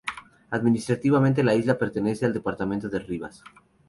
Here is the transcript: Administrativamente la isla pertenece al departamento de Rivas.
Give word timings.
Administrativamente 0.49 1.43
la 1.43 1.53
isla 1.53 1.77
pertenece 1.77 2.25
al 2.25 2.33
departamento 2.33 2.89
de 2.89 2.97
Rivas. 2.97 3.43